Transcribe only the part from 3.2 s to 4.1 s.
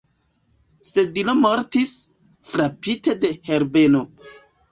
de Herbeno.